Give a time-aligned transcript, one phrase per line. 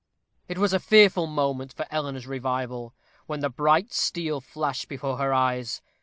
[0.47, 2.95] It was a fearful moment for Eleanor's revival,
[3.27, 5.79] when the bright steel flashed before her eyes.